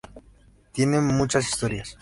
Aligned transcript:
Tiene 0.71 0.99
muchas 0.99 1.45
historias. 1.47 1.89